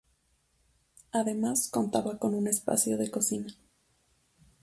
[1.11, 3.53] Además contaba con un espacio de cocina.